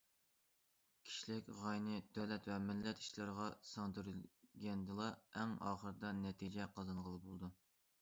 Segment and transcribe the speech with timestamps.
[1.09, 7.57] كىشىلىك غايىنى دۆلەت ۋە مىللەت ئىشلىرىغا سىڭدۈرگەندىلا، ئەڭ ئاخىرىدا نەتىجە قازانغىلى بولىدۇ.